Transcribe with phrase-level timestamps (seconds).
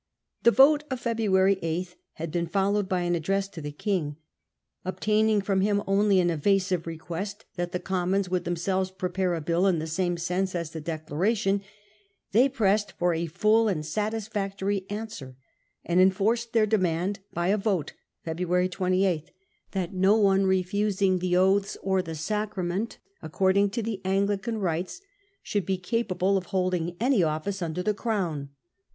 [0.41, 4.15] The vote of February 8 had been followed by an address to the King.
[4.83, 9.67] Obtaining from him only an evasive request that the Commons would themselves prepare a bill
[9.67, 11.61] in the same sense as the Declaration,
[12.31, 17.55] they pressed 4 for a full and satisfactory answer;* and enforced their demand by a
[17.57, 17.93] vote
[18.25, 19.29] (February 28)
[19.73, 24.15] that no one refusing the oaths or the sacrament according to the the c 0,1
[24.17, 25.01] Anglican rites
[25.43, 27.05] should be capable of holding Declaration.
[27.05, 28.49] an y 0 flj ce under the Crown.